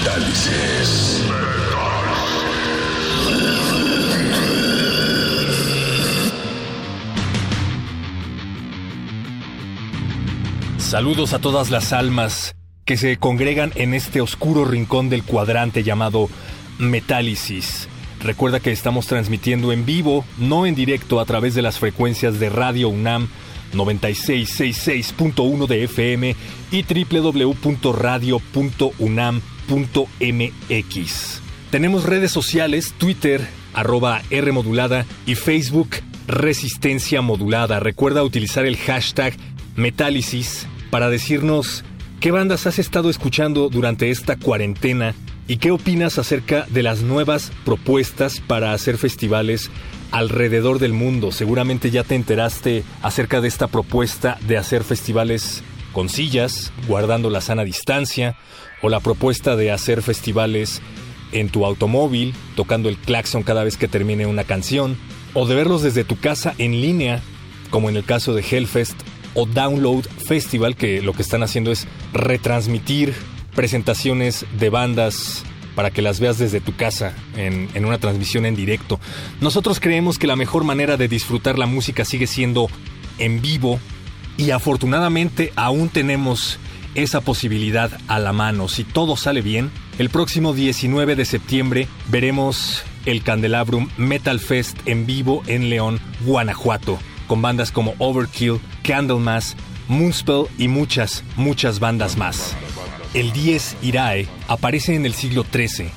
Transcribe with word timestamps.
Metálisis. 0.00 1.22
Saludos 10.78 11.34
a 11.34 11.38
todas 11.38 11.70
las 11.70 11.92
almas 11.92 12.56
que 12.86 12.96
se 12.96 13.18
congregan 13.18 13.72
en 13.74 13.92
este 13.92 14.22
oscuro 14.22 14.64
rincón 14.64 15.10
del 15.10 15.22
cuadrante 15.22 15.82
llamado 15.82 16.30
Metálisis. 16.78 17.86
Recuerda 18.22 18.60
que 18.60 18.72
estamos 18.72 19.06
transmitiendo 19.06 19.70
en 19.70 19.84
vivo, 19.84 20.24
no 20.38 20.64
en 20.64 20.74
directo, 20.74 21.20
a 21.20 21.26
través 21.26 21.54
de 21.54 21.60
las 21.60 21.78
frecuencias 21.78 22.40
de 22.40 22.48
Radio 22.48 22.88
UNAM 22.88 23.28
9666.1 23.74 25.66
de 25.66 25.84
FM 25.84 26.36
y 26.70 26.84
www.radio.unam.mx. 29.70 31.40
Tenemos 31.70 32.04
redes 32.04 32.32
sociales, 32.32 32.94
Twitter, 32.98 33.46
arroba 33.72 34.22
R 34.30 34.52
modulada 34.52 35.06
y 35.24 35.36
Facebook 35.36 35.90
Resistencia 36.26 37.22
Modulada. 37.22 37.78
Recuerda 37.80 38.24
utilizar 38.24 38.66
el 38.66 38.76
hashtag 38.76 39.34
Metálisis 39.76 40.66
para 40.90 41.08
decirnos 41.08 41.84
qué 42.18 42.32
bandas 42.32 42.66
has 42.66 42.78
estado 42.78 43.08
escuchando 43.08 43.68
durante 43.68 44.10
esta 44.10 44.36
cuarentena 44.36 45.14
y 45.46 45.58
qué 45.58 45.70
opinas 45.70 46.18
acerca 46.18 46.66
de 46.68 46.82
las 46.82 47.02
nuevas 47.02 47.52
propuestas 47.64 48.40
para 48.40 48.72
hacer 48.72 48.98
festivales 48.98 49.70
alrededor 50.10 50.80
del 50.80 50.92
mundo. 50.92 51.30
Seguramente 51.30 51.90
ya 51.90 52.02
te 52.02 52.16
enteraste 52.16 52.84
acerca 53.02 53.40
de 53.40 53.48
esta 53.48 53.68
propuesta 53.68 54.38
de 54.46 54.58
hacer 54.58 54.82
festivales 54.82 55.62
con 55.92 56.08
sillas, 56.08 56.72
guardando 56.86 57.30
la 57.30 57.40
sana 57.40 57.64
distancia, 57.64 58.36
o 58.82 58.88
la 58.88 59.00
propuesta 59.00 59.56
de 59.56 59.70
hacer 59.70 60.02
festivales 60.02 60.80
en 61.32 61.48
tu 61.48 61.64
automóvil, 61.64 62.34
tocando 62.56 62.88
el 62.88 62.96
claxon 62.96 63.42
cada 63.42 63.64
vez 63.64 63.76
que 63.76 63.88
termine 63.88 64.26
una 64.26 64.44
canción, 64.44 64.96
o 65.34 65.46
de 65.46 65.54
verlos 65.54 65.82
desde 65.82 66.04
tu 66.04 66.18
casa 66.18 66.54
en 66.58 66.80
línea, 66.80 67.20
como 67.70 67.88
en 67.88 67.96
el 67.96 68.04
caso 68.04 68.34
de 68.34 68.44
Hellfest 68.48 69.00
o 69.34 69.46
Download 69.46 70.04
Festival, 70.26 70.76
que 70.76 71.02
lo 71.02 71.12
que 71.12 71.22
están 71.22 71.42
haciendo 71.42 71.70
es 71.70 71.86
retransmitir 72.12 73.14
presentaciones 73.54 74.44
de 74.58 74.70
bandas 74.70 75.44
para 75.76 75.90
que 75.90 76.02
las 76.02 76.18
veas 76.18 76.38
desde 76.38 76.60
tu 76.60 76.74
casa 76.74 77.14
en, 77.36 77.68
en, 77.74 77.84
una 77.84 77.98
transmisión 77.98 78.44
en 78.44 78.56
directo. 78.56 78.98
Nosotros 79.40 79.78
creemos 79.78 80.18
que 80.18 80.26
la 80.26 80.36
mejor 80.36 80.64
manera 80.64 80.96
de 80.96 81.08
disfrutar 81.08 81.58
la 81.58 81.66
música 81.66 82.04
sigue 82.04 82.26
siendo 82.26 82.68
en 83.18 83.40
vivo 83.40 83.78
y 84.36 84.50
afortunadamente 84.50 85.52
aún 85.54 85.88
tenemos 85.88 86.58
esa 86.94 87.20
posibilidad 87.20 87.90
a 88.08 88.18
la 88.18 88.32
mano. 88.32 88.68
Si 88.68 88.84
todo 88.84 89.16
sale 89.16 89.42
bien, 89.42 89.70
el 89.98 90.10
próximo 90.10 90.52
19 90.52 91.16
de 91.16 91.24
septiembre 91.24 91.88
veremos 92.08 92.84
el 93.06 93.22
Candelabrum 93.22 93.88
Metal 93.96 94.40
Fest 94.40 94.78
en 94.86 95.06
vivo 95.06 95.42
en 95.46 95.70
León, 95.70 96.00
Guanajuato, 96.24 96.98
con 97.26 97.42
bandas 97.42 97.72
como 97.72 97.94
Overkill, 97.98 98.60
Candlemas, 98.82 99.56
Moonspell 99.88 100.46
y 100.58 100.68
muchas, 100.68 101.24
muchas 101.36 101.80
bandas 101.80 102.16
más. 102.16 102.54
El 103.14 103.32
10 103.32 103.76
Irae 103.82 104.28
aparece 104.48 104.94
en 104.94 105.04
el 105.04 105.14
siglo 105.14 105.44
XIII 105.50 105.90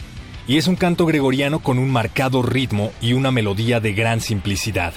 y 0.48 0.58
es 0.58 0.68
un 0.68 0.76
canto 0.76 1.06
gregoriano 1.06 1.60
con 1.60 1.78
un 1.78 1.90
marcado 1.90 2.42
ritmo 2.42 2.92
y 3.02 3.14
una 3.14 3.32
melodía 3.32 3.80
de 3.80 3.94
gran 3.94 4.20
simplicidad. 4.20 4.94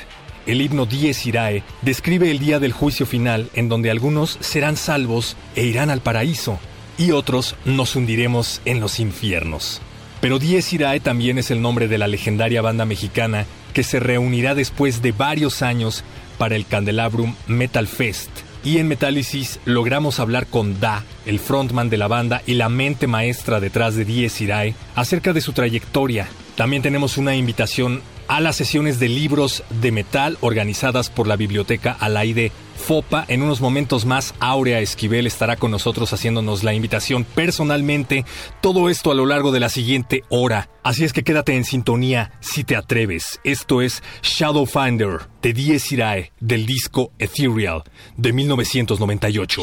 El 0.46 0.60
himno 0.60 0.86
Dies 0.86 1.26
Irae 1.26 1.64
describe 1.82 2.30
el 2.30 2.38
día 2.38 2.60
del 2.60 2.72
juicio 2.72 3.04
final 3.04 3.50
en 3.54 3.68
donde 3.68 3.90
algunos 3.90 4.38
serán 4.40 4.76
salvos 4.76 5.36
e 5.56 5.64
irán 5.64 5.90
al 5.90 6.00
paraíso 6.00 6.60
y 6.96 7.10
otros 7.10 7.56
nos 7.64 7.96
hundiremos 7.96 8.60
en 8.64 8.78
los 8.78 9.00
infiernos. 9.00 9.80
Pero 10.20 10.38
Dies 10.38 10.72
Irae 10.72 11.00
también 11.00 11.38
es 11.38 11.50
el 11.50 11.60
nombre 11.60 11.88
de 11.88 11.98
la 11.98 12.06
legendaria 12.06 12.62
banda 12.62 12.84
mexicana 12.84 13.44
que 13.74 13.82
se 13.82 13.98
reunirá 13.98 14.54
después 14.54 15.02
de 15.02 15.12
varios 15.12 15.62
años 15.62 16.04
para 16.38 16.54
el 16.54 16.64
Candelabrum 16.64 17.34
Metal 17.48 17.88
Fest. 17.88 18.30
Y 18.64 18.78
en 18.78 18.88
Metálisis 18.88 19.60
logramos 19.64 20.18
hablar 20.18 20.46
con 20.46 20.80
Da, 20.80 21.04
el 21.26 21.38
frontman 21.38 21.90
de 21.90 21.96
la 21.96 22.08
banda 22.08 22.42
y 22.46 22.54
la 22.54 22.68
mente 22.68 23.06
maestra 23.06 23.60
detrás 23.60 23.94
de 23.96 24.04
Dies 24.04 24.40
Irae, 24.40 24.74
acerca 24.94 25.32
de 25.32 25.40
su 25.40 25.52
trayectoria. 25.52 26.28
También 26.56 26.82
tenemos 26.82 27.18
una 27.18 27.36
invitación 27.36 28.00
a 28.28 28.40
las 28.40 28.56
sesiones 28.56 28.98
de 28.98 29.08
libros 29.08 29.62
de 29.80 29.92
metal 29.92 30.38
organizadas 30.40 31.10
por 31.10 31.26
la 31.26 31.36
Biblioteca 31.36 31.96
Alaide 31.98 32.52
FOPA. 32.76 33.24
En 33.28 33.42
unos 33.42 33.60
momentos 33.60 34.04
más, 34.04 34.34
Aurea 34.38 34.80
Esquivel 34.80 35.26
estará 35.26 35.56
con 35.56 35.70
nosotros 35.70 36.12
haciéndonos 36.12 36.62
la 36.62 36.74
invitación 36.74 37.24
personalmente. 37.24 38.24
Todo 38.60 38.88
esto 38.88 39.10
a 39.10 39.14
lo 39.14 39.26
largo 39.26 39.52
de 39.52 39.60
la 39.60 39.68
siguiente 39.68 40.24
hora. 40.28 40.68
Así 40.82 41.04
es 41.04 41.12
que 41.12 41.24
quédate 41.24 41.56
en 41.56 41.64
sintonía 41.64 42.32
si 42.40 42.64
te 42.64 42.76
atreves. 42.76 43.40
Esto 43.44 43.82
es 43.82 44.02
Shadowfinder 44.22 45.28
de 45.42 45.52
Dies 45.52 45.90
Irae 45.92 46.32
del 46.40 46.66
disco 46.66 47.12
Ethereal 47.18 47.82
de 48.16 48.32
1998. 48.32 49.62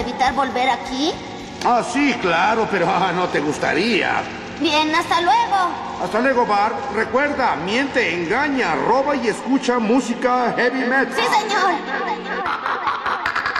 Para 0.00 0.08
evitar 0.08 0.34
volver 0.34 0.68
aquí? 0.68 1.12
Ah, 1.64 1.82
sí, 1.82 2.14
claro, 2.22 2.66
pero 2.70 2.86
ah, 2.88 3.12
no 3.14 3.28
te 3.28 3.40
gustaría. 3.40 4.22
Bien, 4.58 4.94
hasta 4.94 5.20
luego. 5.20 5.70
Hasta 6.02 6.20
luego, 6.20 6.46
Bar. 6.46 6.72
Recuerda, 6.94 7.56
miente, 7.56 8.14
engaña, 8.14 8.74
roba 8.74 9.16
y 9.16 9.28
escucha 9.28 9.78
música 9.78 10.54
heavy 10.56 10.80
metal. 10.80 11.14
Sí, 11.14 11.22
señor. 11.22 11.72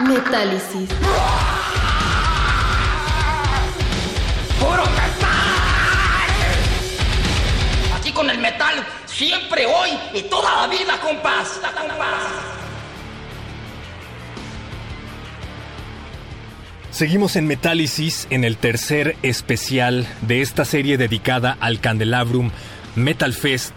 Metálisis. 0.00 0.88
¡Puro 4.58 4.82
metal! 4.82 5.30
Aquí 7.98 8.12
con 8.12 8.30
el 8.30 8.38
metal, 8.38 8.86
siempre, 9.06 9.66
hoy 9.66 9.98
y 10.14 10.22
toda 10.22 10.62
la 10.62 10.66
vida, 10.68 10.98
compás. 11.00 11.60
compás. 11.62 12.59
Seguimos 17.00 17.36
en 17.36 17.46
Metálisis 17.46 18.26
en 18.28 18.44
el 18.44 18.58
tercer 18.58 19.16
especial 19.22 20.06
de 20.20 20.42
esta 20.42 20.66
serie 20.66 20.98
dedicada 20.98 21.56
al 21.58 21.80
Candelabrum 21.80 22.50
Metal 22.94 23.32
Fest 23.32 23.72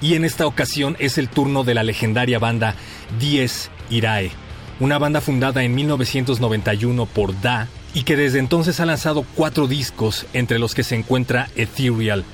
y 0.00 0.14
en 0.14 0.24
esta 0.24 0.48
ocasión 0.48 0.96
es 0.98 1.16
el 1.16 1.28
turno 1.28 1.62
de 1.62 1.74
la 1.74 1.84
legendaria 1.84 2.40
banda 2.40 2.74
Dies 3.20 3.70
Irae, 3.88 4.32
una 4.80 4.98
banda 4.98 5.20
fundada 5.20 5.62
en 5.62 5.76
1991 5.76 7.06
por 7.06 7.40
Da 7.40 7.68
y 7.94 8.02
que 8.02 8.16
desde 8.16 8.40
entonces 8.40 8.80
ha 8.80 8.86
lanzado 8.86 9.24
cuatro 9.36 9.68
discos 9.68 10.26
entre 10.32 10.58
los 10.58 10.74
que 10.74 10.82
se 10.82 10.96
encuentra 10.96 11.48
Ethereal, 11.54 12.24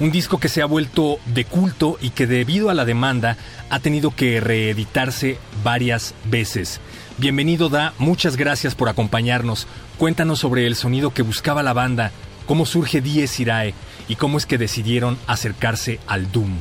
un 0.00 0.10
disco 0.10 0.40
que 0.40 0.48
se 0.48 0.62
ha 0.62 0.66
vuelto 0.66 1.18
de 1.26 1.44
culto 1.44 1.98
y 2.00 2.08
que 2.08 2.26
debido 2.26 2.70
a 2.70 2.74
la 2.74 2.86
demanda 2.86 3.36
ha 3.68 3.80
tenido 3.80 4.16
que 4.16 4.40
reeditarse 4.40 5.36
varias 5.62 6.14
veces. 6.24 6.80
Bienvenido 7.16 7.68
Da, 7.68 7.92
muchas 7.98 8.36
gracias 8.36 8.74
por 8.74 8.88
acompañarnos. 8.88 9.68
Cuéntanos 9.98 10.40
sobre 10.40 10.66
el 10.66 10.74
sonido 10.74 11.14
que 11.14 11.22
buscaba 11.22 11.62
la 11.62 11.72
banda, 11.72 12.10
cómo 12.44 12.66
surge 12.66 13.00
Diez 13.00 13.38
Irae 13.38 13.72
y 14.08 14.16
cómo 14.16 14.36
es 14.36 14.46
que 14.46 14.58
decidieron 14.58 15.16
acercarse 15.28 16.00
al 16.08 16.32
Doom. 16.32 16.58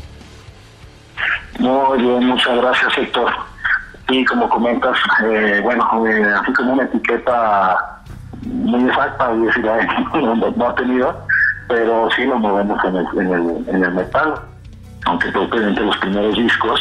Muy 1.57 2.01
bien, 2.03 2.27
muchas 2.27 2.55
gracias 2.55 2.97
Héctor. 2.99 3.33
Y 4.09 4.23
como 4.25 4.47
comentas, 4.47 4.95
eh, 5.25 5.59
bueno, 5.63 6.05
eh, 6.05 6.23
así 6.39 6.53
como 6.53 6.73
una 6.73 6.83
etiqueta 6.83 8.03
muy 8.43 8.87
exacta, 8.87 9.33
Diez 9.33 9.57
Irae 9.57 9.87
no, 10.55 10.67
ha 10.67 10.75
tenido, 10.75 11.25
pero 11.67 12.09
sí 12.15 12.25
lo 12.25 12.37
movemos 12.37 12.77
en 12.85 12.95
el, 12.97 13.07
en 13.17 13.33
el, 13.33 13.69
en 13.69 13.83
el 13.85 13.93
metal, 13.95 14.35
aunque 15.05 15.29
entre 15.29 15.83
los 15.83 15.97
primeros 15.97 16.35
discos 16.35 16.79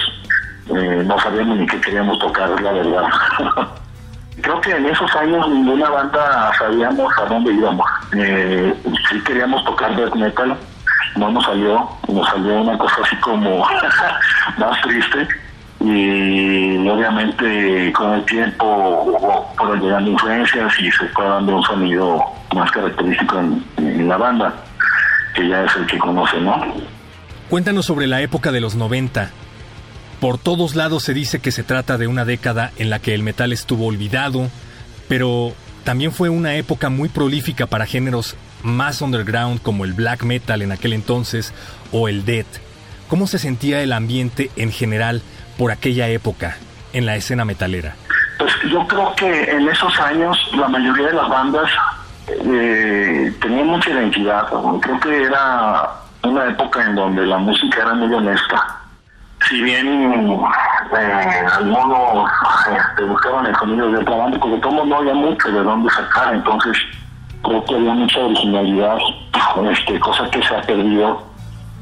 eh, 0.69 1.03
no 1.05 1.19
sabíamos 1.21 1.59
ni 1.59 1.67
qué 1.67 1.81
queríamos 1.81 2.19
tocar, 2.19 2.49
la 2.61 2.73
verdad. 2.73 3.05
Creo 4.41 4.61
que 4.61 4.71
en 4.71 4.87
esos 4.87 5.15
años 5.15 5.49
ninguna 5.49 5.91
banda 5.91 6.53
sabíamos 6.59 7.13
a 7.19 7.25
dónde 7.27 7.53
íbamos. 7.53 7.87
Eh, 8.17 8.75
sí 9.11 9.21
queríamos 9.25 9.65
tocar 9.65 9.95
death 9.95 10.15
metal, 10.15 10.57
no 11.17 11.31
nos 11.31 11.45
salió, 11.45 11.89
nos 12.09 12.29
salió 12.29 12.63
una 12.63 12.79
cosa 12.79 12.97
así 13.05 13.17
como 13.17 13.65
más 14.59 14.81
triste 14.83 15.29
y 15.85 16.89
obviamente 16.89 17.93
con 17.93 18.15
el 18.15 18.25
tiempo 18.25 19.53
fueron 19.57 19.81
llegando 19.81 20.11
influencias 20.13 20.73
y 20.79 20.91
se 20.93 21.09
fue 21.09 21.25
dando 21.25 21.57
un 21.57 21.63
sonido 21.65 22.23
más 22.55 22.71
característico 22.71 23.41
en, 23.79 24.09
la 24.09 24.17
banda, 24.17 24.55
que 25.35 25.49
ya 25.49 25.65
es 25.65 25.77
el 25.77 25.87
que 25.87 25.99
conoce, 25.99 26.41
¿no? 26.41 26.61
Cuéntanos 27.49 27.87
sobre 27.87 28.07
la 28.07 28.21
época 28.21 28.53
de 28.53 28.61
los 28.61 28.77
90. 28.77 29.31
Por 30.23 30.39
todos 30.39 30.77
lados 30.77 31.03
se 31.03 31.15
dice 31.15 31.41
que 31.41 31.51
se 31.51 31.65
trata 31.65 31.99
de 31.99 32.07
una 32.07 32.25
década 32.25 32.71
en 32.77 32.91
la 32.91 33.01
que 33.01 33.13
el 33.13 33.25
metal 33.25 33.53
estuvo 33.53 33.87
olvidado, 33.87 34.47
pero 35.09 35.53
también 35.83 36.13
fue 36.13 36.29
una 36.29 36.55
época 36.55 36.91
muy 36.91 37.09
prolífica 37.09 37.67
para 37.67 37.87
géneros 37.87 38.37
más 38.63 39.03
underground 39.03 39.61
como 39.63 39.85
el 39.85 39.95
black 39.95 40.23
metal 40.23 40.63
en 40.63 40.71
aquel 40.71 40.93
entonces 40.93 41.53
o 41.91 42.07
el 42.07 42.25
death. 42.25 42.47
¿Cómo 43.09 43.27
se 43.27 43.41
sentía 43.41 43.83
el 43.83 43.93
ambiente 43.93 44.53
en 44.55 44.71
general 44.71 45.23
por 45.59 45.73
aquella 45.73 46.07
época 46.07 46.57
en 46.93 47.05
la 47.05 47.17
escena 47.17 47.45
metalera? 47.45 47.97
Pues 48.39 48.53
yo 48.71 48.87
creo 48.87 49.13
que 49.17 49.51
en 49.51 49.69
esos 49.69 49.99
años 49.99 50.39
la 50.55 50.69
mayoría 50.69 51.09
de 51.09 51.15
las 51.15 51.29
bandas 51.29 51.69
eh, 52.29 53.35
tenían 53.41 53.67
mucha 53.67 53.91
identidad. 53.91 54.47
Creo 54.83 55.01
que 55.01 55.23
era 55.25 55.95
una 56.23 56.49
época 56.49 56.87
en 56.87 56.95
donde 56.95 57.27
la 57.27 57.39
música 57.39 57.83
era 57.83 57.95
muy 57.95 58.15
honesta 58.15 58.82
si 59.49 59.63
bien 59.63 59.87
eh, 59.87 61.47
algunos 61.57 62.31
este, 62.71 63.05
buscaban 63.05 63.47
el 63.47 63.57
sonido 63.57 63.91
de 63.91 63.99
otra 63.99 64.17
banda, 64.17 64.39
porque 64.39 64.61
como 64.61 64.85
no 64.85 64.97
había 64.97 65.15
mucho 65.15 65.49
de 65.51 65.63
dónde 65.63 65.91
sacar, 65.91 66.35
entonces 66.35 66.77
creo 67.43 67.65
que 67.65 67.75
había 67.75 67.95
mucha 67.95 68.21
originalidad, 68.21 68.99
este, 69.71 69.99
cosa 70.01 70.31
que 70.31 70.43
se 70.43 70.55
ha 70.55 70.63
perdido. 70.63 71.23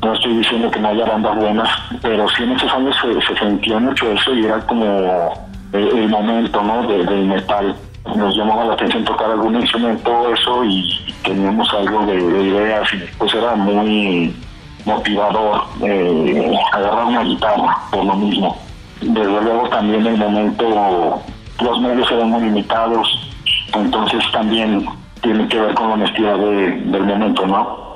No 0.03 0.15
estoy 0.15 0.39
diciendo 0.39 0.71
que 0.71 0.81
no 0.81 0.89
haya 0.89 1.05
bandas 1.05 1.37
buenas, 1.37 1.69
pero 2.01 2.27
sí 2.31 2.43
en 2.43 2.53
esos 2.53 2.73
años 2.73 2.97
se, 3.03 3.21
se 3.21 3.39
sentía 3.39 3.79
mucho 3.79 4.11
eso 4.11 4.33
y 4.33 4.47
era 4.47 4.59
como 4.61 5.35
el, 5.73 6.09
momento 6.09 6.63
¿no? 6.63 6.87
de, 6.87 7.05
del 7.05 7.27
metal. 7.27 7.75
Nos 8.17 8.35
llamaba 8.35 8.65
la 8.65 8.73
atención 8.75 9.05
tocar 9.05 9.31
algún 9.31 9.61
instrumento, 9.61 10.33
eso, 10.33 10.65
y 10.65 11.15
teníamos 11.23 11.71
algo 11.75 12.07
de, 12.07 12.17
de 12.17 12.43
ideas, 12.43 12.95
y 12.95 12.99
pues 13.19 13.35
era 13.35 13.55
muy 13.55 14.35
motivador 14.85 15.63
eh, 15.83 16.53
agarrar 16.73 17.05
una 17.07 17.23
guitarra 17.23 17.79
por 17.91 18.05
lo 18.05 18.15
mismo. 18.15 18.57
Desde 19.01 19.43
luego 19.43 19.69
también 19.71 20.07
el 20.07 20.17
momento 20.17 21.21
los 21.61 21.81
medios 21.81 22.11
eran 22.11 22.31
muy 22.31 22.43
limitados, 22.43 23.33
entonces 23.75 24.23
también 24.33 24.87
tiene 25.23 25.47
que 25.49 25.61
ver 25.61 25.75
con 25.75 25.89
la 25.89 25.95
honestidad 25.95 26.37
del 26.39 27.05
momento, 27.05 27.47
¿no? 27.47 27.90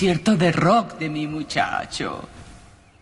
Concierto 0.00 0.34
de 0.34 0.50
rock 0.50 0.94
de 0.98 1.10
mi 1.10 1.26
muchacho. 1.26 2.26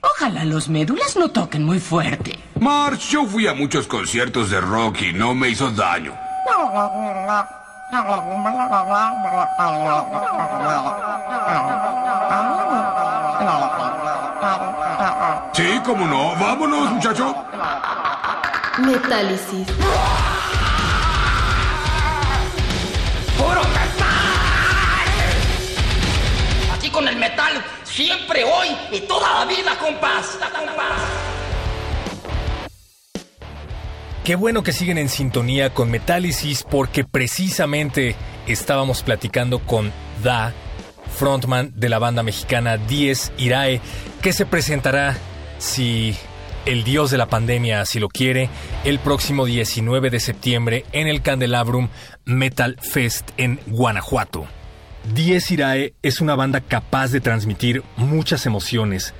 Ojalá 0.00 0.44
los 0.44 0.68
médulas 0.68 1.14
no 1.14 1.28
toquen 1.28 1.62
muy 1.62 1.78
fuerte. 1.78 2.36
March, 2.58 3.10
yo 3.10 3.24
fui 3.24 3.46
a 3.46 3.54
muchos 3.54 3.86
conciertos 3.86 4.50
de 4.50 4.60
rock 4.60 5.02
y 5.02 5.12
no 5.12 5.32
me 5.32 5.48
hizo 5.48 5.70
daño. 5.70 6.12
Sí, 15.52 15.80
cómo 15.84 16.04
no. 16.04 16.34
Vámonos, 16.34 16.90
muchacho. 16.90 17.32
Metálisis. 18.78 19.68
¡Puro 23.38 23.77
con 26.98 27.06
el 27.06 27.16
metal, 27.16 27.52
siempre, 27.84 28.42
hoy 28.42 28.66
y 28.90 29.02
toda 29.02 29.44
la 29.44 29.44
vida, 29.44 29.78
compás. 29.78 30.36
Qué 34.24 34.34
bueno 34.34 34.64
que 34.64 34.72
siguen 34.72 34.98
en 34.98 35.08
sintonía 35.08 35.72
con 35.72 35.92
Metálisis 35.92 36.64
porque 36.68 37.04
precisamente 37.04 38.16
estábamos 38.48 39.04
platicando 39.04 39.60
con 39.60 39.92
Da, 40.24 40.52
frontman 41.16 41.70
de 41.76 41.88
la 41.88 42.00
banda 42.00 42.24
mexicana 42.24 42.78
Diez 42.78 43.30
Irae, 43.38 43.80
que 44.20 44.32
se 44.32 44.44
presentará, 44.44 45.16
si 45.58 46.16
el 46.66 46.82
dios 46.82 47.12
de 47.12 47.18
la 47.18 47.26
pandemia 47.26 47.80
así 47.80 48.00
lo 48.00 48.08
quiere, 48.08 48.50
el 48.84 48.98
próximo 48.98 49.46
19 49.46 50.10
de 50.10 50.18
septiembre 50.18 50.84
en 50.90 51.06
el 51.06 51.22
Candelabrum 51.22 51.90
Metal 52.24 52.76
Fest 52.80 53.30
en 53.36 53.60
Guanajuato. 53.68 54.48
Diez 55.14 55.50
Irae 55.50 55.94
es 56.02 56.20
una 56.20 56.34
banda 56.34 56.60
capaz 56.60 57.12
de 57.12 57.22
transmitir 57.22 57.82
muchas 57.96 58.44
emociones, 58.44 59.14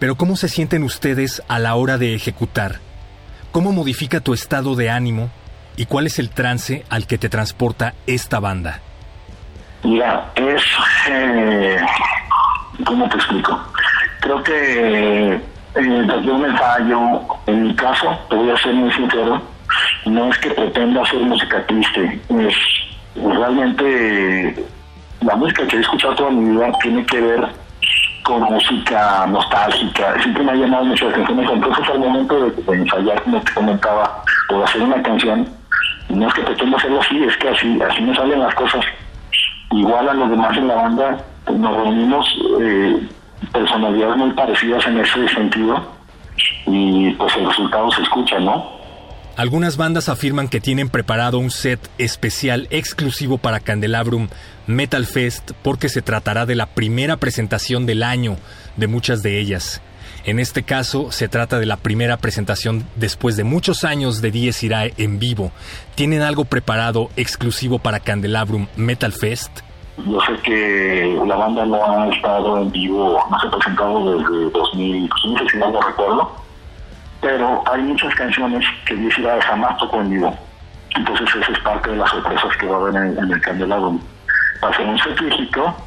pero 0.00 0.16
¿cómo 0.16 0.34
se 0.34 0.48
sienten 0.48 0.82
ustedes 0.82 1.40
a 1.46 1.60
la 1.60 1.76
hora 1.76 1.98
de 1.98 2.16
ejecutar? 2.16 2.80
¿Cómo 3.52 3.70
modifica 3.70 4.18
tu 4.18 4.34
estado 4.34 4.74
de 4.74 4.90
ánimo 4.90 5.30
y 5.76 5.86
cuál 5.86 6.06
es 6.06 6.18
el 6.18 6.30
trance 6.30 6.84
al 6.90 7.06
que 7.06 7.16
te 7.16 7.28
transporta 7.28 7.94
esta 8.08 8.40
banda? 8.40 8.80
Mira, 9.84 10.32
es... 10.34 10.62
Eh, 11.08 11.78
¿Cómo 12.84 13.08
te 13.08 13.14
explico? 13.14 13.62
Creo 14.20 14.42
que 14.42 15.34
eh, 15.34 15.40
desde 15.74 16.32
un 16.32 16.44
ensayo, 16.44 17.20
en 17.46 17.62
mi 17.68 17.76
caso, 17.76 18.18
te 18.28 18.34
voy 18.34 18.50
a 18.50 18.56
ser 18.56 18.74
muy 18.74 18.92
sincero, 18.92 19.40
no 20.06 20.28
es 20.28 20.38
que 20.38 20.50
pretenda 20.50 21.02
hacer 21.02 21.20
música 21.20 21.64
triste, 21.68 22.20
es 22.30 22.54
realmente 23.14 24.73
la 25.24 25.36
música 25.36 25.66
que 25.66 25.76
he 25.76 25.80
escuchado 25.80 26.14
toda 26.14 26.30
mi 26.30 26.50
vida 26.50 26.70
tiene 26.82 27.04
que 27.06 27.20
ver 27.20 27.48
con 28.22 28.42
música 28.42 29.26
nostálgica, 29.26 30.20
siempre 30.22 30.44
me 30.44 30.52
ha 30.52 30.54
llamado 30.54 30.84
mucho 30.84 31.10
la 31.10 31.16
atención, 31.16 31.40
entonces 31.40 31.88
al 31.88 31.98
momento 31.98 32.50
de, 32.50 32.74
ensayar, 32.74 33.22
como 33.22 33.40
te 33.40 33.52
comentaba, 33.52 34.22
o 34.50 34.64
hacer 34.64 34.82
una 34.82 35.02
canción, 35.02 35.46
no 36.08 36.26
es 36.26 36.34
que 36.34 36.42
pretenda 36.42 36.76
hacerlo 36.76 37.00
así, 37.00 37.22
es 37.22 37.36
que 37.36 37.48
así, 37.48 37.78
así 37.82 38.02
me 38.02 38.14
salen 38.14 38.40
las 38.40 38.54
cosas. 38.54 38.84
Igual 39.72 40.08
a 40.08 40.14
los 40.14 40.30
demás 40.30 40.56
en 40.56 40.68
la 40.68 40.74
banda, 40.74 41.18
pues, 41.44 41.58
nos 41.58 41.76
reunimos 41.76 42.26
eh, 42.60 43.08
personalidades 43.52 44.16
muy 44.16 44.30
parecidas 44.32 44.86
en 44.86 45.00
ese 45.00 45.28
sentido 45.28 45.84
y 46.66 47.10
pues 47.12 47.36
el 47.36 47.46
resultado 47.46 47.90
se 47.92 48.02
escucha, 48.02 48.38
¿no? 48.38 48.73
Algunas 49.36 49.76
bandas 49.76 50.08
afirman 50.08 50.46
que 50.46 50.60
tienen 50.60 50.88
preparado 50.88 51.40
un 51.40 51.50
set 51.50 51.80
especial 51.98 52.68
exclusivo 52.70 53.36
para 53.36 53.58
Candelabrum 53.58 54.28
Metal 54.68 55.04
Fest 55.06 55.50
porque 55.60 55.88
se 55.88 56.02
tratará 56.02 56.46
de 56.46 56.54
la 56.54 56.66
primera 56.66 57.16
presentación 57.16 57.84
del 57.84 58.04
año 58.04 58.36
de 58.76 58.86
muchas 58.86 59.24
de 59.24 59.40
ellas. 59.40 59.82
En 60.24 60.38
este 60.38 60.62
caso 60.62 61.10
se 61.10 61.26
trata 61.26 61.58
de 61.58 61.66
la 61.66 61.76
primera 61.76 62.16
presentación 62.18 62.86
después 62.94 63.36
de 63.36 63.42
muchos 63.42 63.82
años 63.82 64.22
de 64.22 64.30
Diez 64.30 64.62
Irae 64.62 64.94
en 64.98 65.18
vivo. 65.18 65.50
¿Tienen 65.96 66.22
algo 66.22 66.44
preparado 66.44 67.10
exclusivo 67.16 67.80
para 67.80 67.98
Candelabrum 67.98 68.68
Metal 68.76 69.12
Fest? 69.12 69.50
Yo 69.96 70.20
sé 70.20 70.40
que 70.44 71.18
la 71.26 71.34
banda 71.34 71.66
no 71.66 71.84
ha 71.84 72.08
estado 72.14 72.62
en 72.62 72.70
vivo, 72.70 73.18
no 73.28 73.40
se 73.40 73.48
ha 73.48 73.50
presentado 73.50 74.16
desde 74.16 74.50
2015, 74.50 75.44
si 75.50 75.56
no 75.58 75.70
lo 75.72 75.80
recuerdo 75.80 76.43
pero 77.24 77.64
hay 77.72 77.80
muchas 77.80 78.14
canciones 78.14 78.62
que 78.84 78.94
Diez 78.94 79.14
jamás 79.44 79.78
tocó 79.78 80.02
en 80.02 80.10
vivo. 80.10 80.36
Entonces 80.94 81.26
esa 81.40 81.52
es 81.52 81.58
parte 81.60 81.90
de 81.90 81.96
las 81.96 82.10
sorpresas 82.10 82.54
que 82.60 82.66
va 82.66 82.76
a 82.76 82.80
haber 82.80 82.96
en, 82.96 83.32
el 83.32 83.40
candelabro. 83.40 83.98
Va 84.62 84.68
a 84.68 84.76
ser 84.76 84.86
un 84.86 84.98
set 84.98 85.18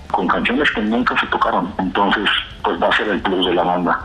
con 0.10 0.28
canciones 0.28 0.67
que 0.71 0.82
nunca 0.82 1.15
se 1.19 1.28
tocaron. 1.28 1.71
Entonces, 1.78 2.28
pues 2.63 2.82
va 2.82 2.88
a 2.88 2.97
ser 2.97 3.10
el 3.10 3.21
plus 3.21 3.45
de 3.45 3.54
la 3.54 3.63
banda. 3.63 4.00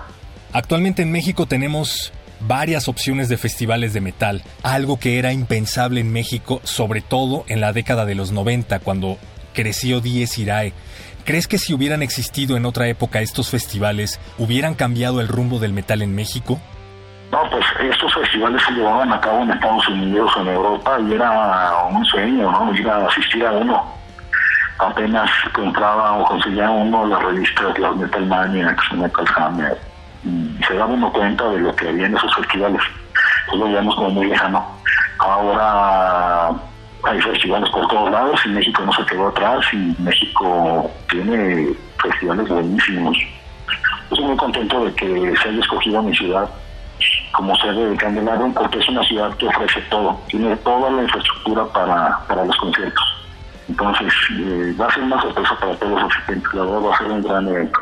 Actualmente 0.53 1.01
en 1.01 1.11
México 1.11 1.47
tenemos 1.47 2.13
varias 2.41 2.87
opciones 2.87 3.31
de 3.31 3.39
festivales 3.39 3.95
de 3.95 4.03
metal, 4.03 4.43
algo 4.63 4.99
que 4.99 5.19
era 5.19 5.33
impensable 5.33 6.01
en 6.01 6.13
México, 6.13 6.61
sobre 6.65 7.01
todo 7.01 7.45
en 7.49 7.63
la 7.63 7.73
década 7.73 8.05
de 8.05 8.15
los 8.15 8.31
90, 8.31 8.79
cuando 8.81 9.17
creció 9.55 10.03
Diez 10.03 10.37
Irae. 10.39 10.75
¿Crees 11.25 11.49
que 11.49 11.57
si 11.57 11.73
hubieran 11.73 12.03
existido 12.03 12.59
en 12.59 12.67
otra 12.67 12.89
época 12.89 13.23
estos 13.23 13.49
festivales, 13.49 14.21
hubieran 14.37 14.75
cambiado 14.75 15.23
el 15.23 15.29
rumbo 15.29 15.61
del 15.61 15.73
metal 15.73 16.03
en 16.03 16.15
México? 16.15 16.61
No, 17.33 17.49
pues 17.49 17.65
estos 17.81 18.13
festivales 18.13 18.63
se 18.63 18.73
llevaban 18.73 19.11
a 19.11 19.19
cabo 19.19 19.41
en 19.41 19.53
Estados 19.53 19.89
Unidos, 19.89 20.31
en 20.39 20.49
Europa, 20.49 20.99
y 21.01 21.15
era 21.15 21.87
un 21.91 22.05
sueño, 22.05 22.53
¿no? 22.53 22.75
Ir 22.75 22.87
a 22.87 23.07
asistir 23.07 23.47
a 23.47 23.53
uno. 23.53 23.83
Apenas 24.79 25.31
compraba 25.55 26.19
o 26.19 26.25
conseguía 26.27 26.69
uno 26.69 27.07
las 27.07 27.23
revistas, 27.23 27.79
las 27.79 27.97
Metal 27.97 28.27
Maniacs, 28.27 28.93
Metal 28.93 29.25
Hammer, 29.35 29.79
y 30.25 30.63
se 30.63 30.75
daba 30.75 30.93
uno 30.93 31.11
cuenta 31.11 31.49
de 31.49 31.61
lo 31.61 31.75
que 31.75 31.89
había 31.89 32.05
en 32.05 32.17
esos 32.19 32.35
festivales. 32.35 32.83
Pues 33.47 33.59
lo 33.59 33.65
veíamos 33.65 33.95
como 33.95 34.11
muy 34.11 34.27
lejano. 34.27 34.67
Ahora 35.19 36.51
hay 37.05 37.21
festivales 37.23 37.71
por 37.71 37.89
todos 37.89 38.11
lados 38.11 38.41
y 38.45 38.51
México 38.51 38.83
no 38.85 38.93
se 38.93 39.07
quedó 39.07 39.29
atrás 39.29 39.65
y 39.73 39.97
México 39.99 40.91
tiene 41.09 41.69
festivales 41.97 42.47
buenísimos. 42.47 43.17
Estoy 44.11 44.25
muy 44.27 44.37
contento 44.37 44.85
de 44.85 44.95
que 44.95 45.35
se 45.43 45.49
haya 45.49 45.61
escogido 45.61 46.03
mi 46.03 46.15
ciudad 46.15 46.47
como 47.33 47.57
sede 47.57 47.91
de 47.91 47.97
Candelabro 47.97 48.53
porque 48.55 48.79
es 48.79 48.89
una 48.89 49.03
ciudad 49.05 49.35
que 49.37 49.47
ofrece 49.47 49.81
todo, 49.91 50.21
tiene 50.29 50.57
toda 50.57 50.91
la 50.91 51.03
infraestructura 51.03 51.65
para, 51.67 52.19
para 52.27 52.45
los 52.45 52.57
conciertos. 52.57 53.05
Entonces, 53.69 54.13
eh, 54.39 54.75
va 54.81 54.87
a 54.87 54.93
ser 54.93 55.03
una 55.05 55.21
sorpresa 55.21 55.57
para 55.59 55.75
todos 55.77 55.93
los 55.93 56.13
asistentes, 56.13 56.55
la 56.55 56.63
verdad 56.63 56.83
va 56.83 56.95
a 56.95 56.99
ser 56.99 57.07
un 57.11 57.23
gran 57.23 57.49
evento. 57.49 57.81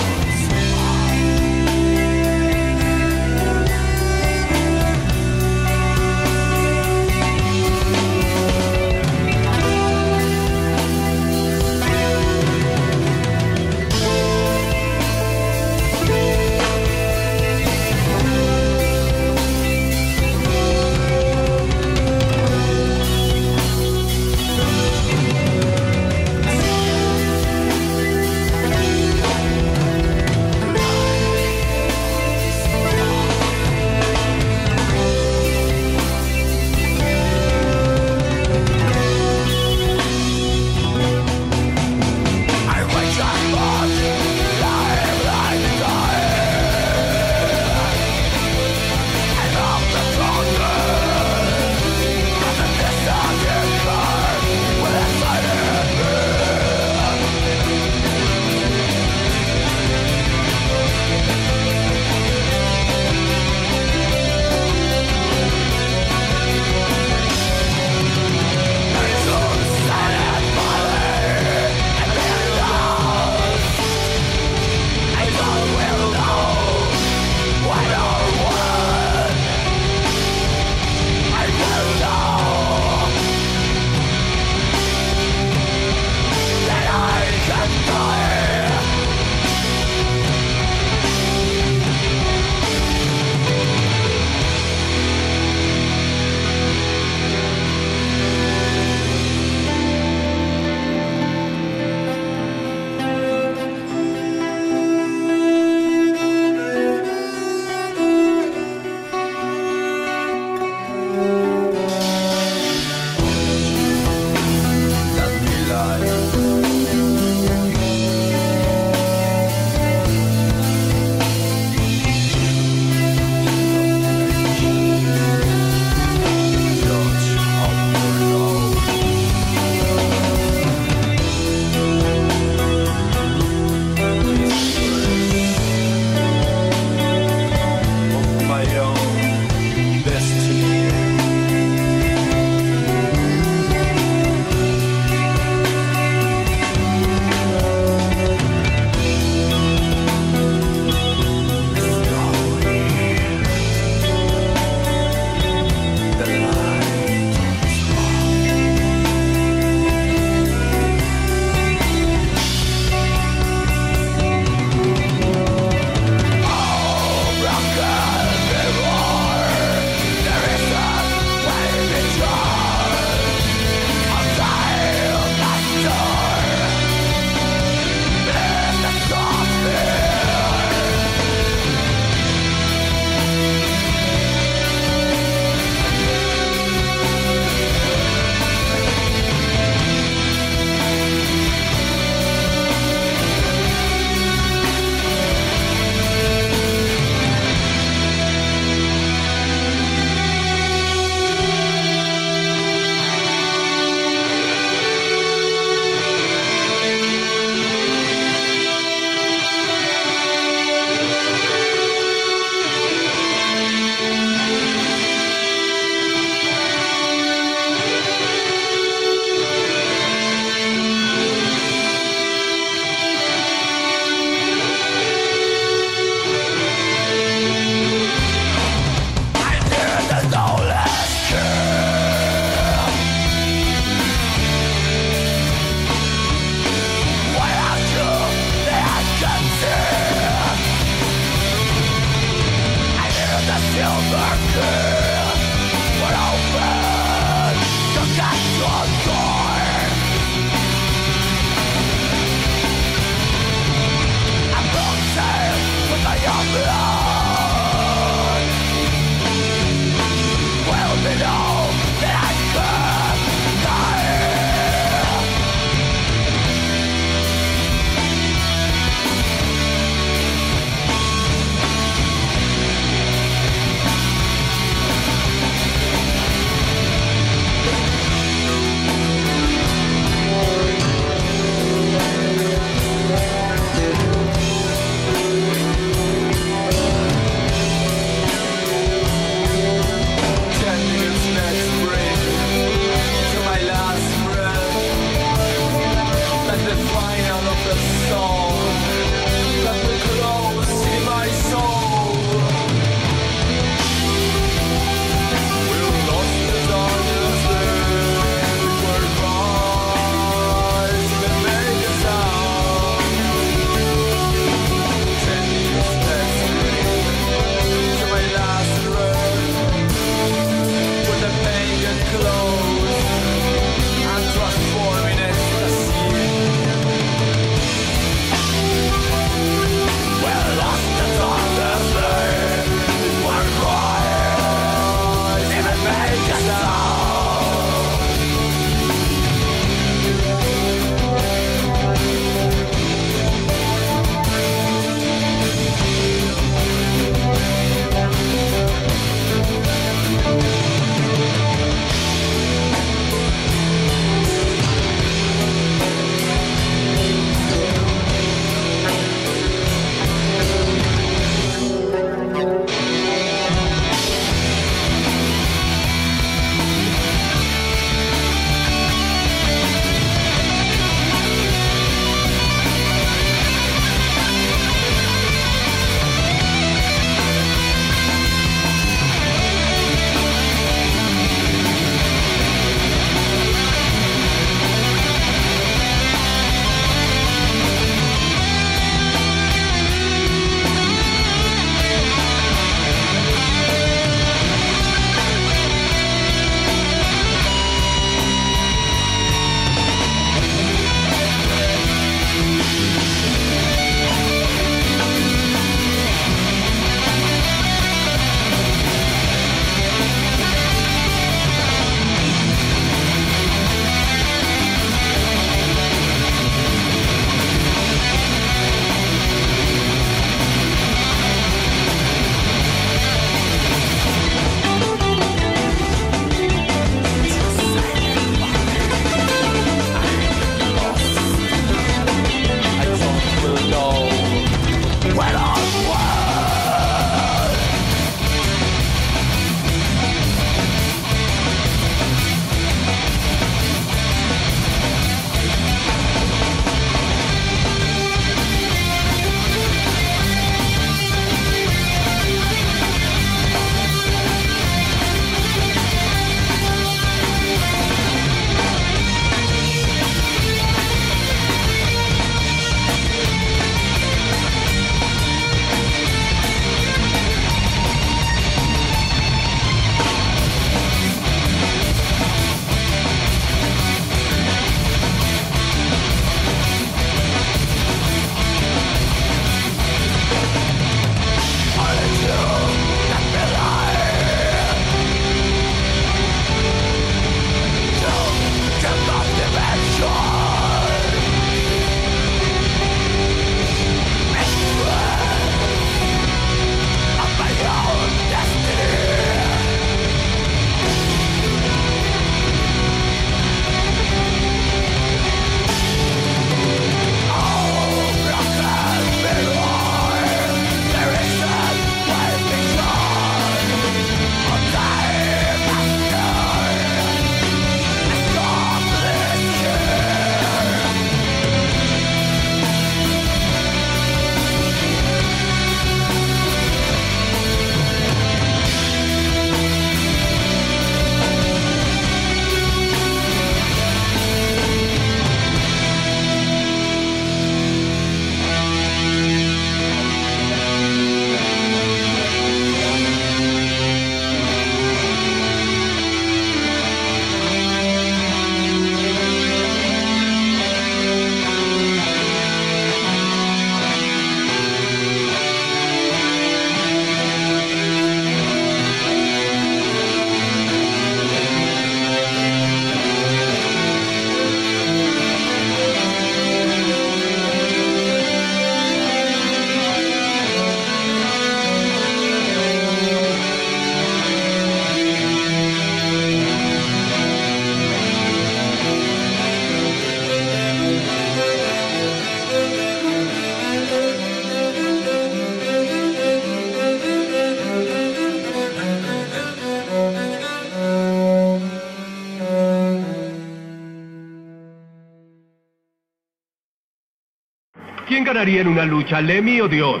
Ganaría 598.40 598.62
en 598.62 598.68
una 598.68 598.86
lucha, 598.86 599.20
Lemmy 599.20 599.60
o 599.60 599.68
Dios? 599.68 600.00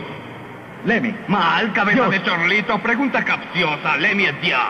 Lemmy. 0.86 1.14
Mal, 1.28 1.74
cabeza 1.74 2.08
de 2.08 2.22
chorlito. 2.22 2.78
Pregunta 2.78 3.22
capciosa. 3.22 3.98
Lemmy 3.98 4.24
es 4.24 4.40
Dios. 4.40 4.60